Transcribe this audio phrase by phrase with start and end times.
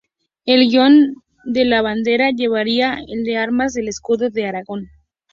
[0.45, 1.13] El Guión
[1.45, 4.89] de la Bandera llevaría el de las Armas del Escudo de Aragón.